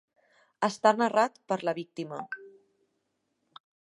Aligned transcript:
Està 0.67 0.93
narrat 1.01 1.37
per 1.51 1.59
la 1.69 1.75
víctima. 1.81 2.21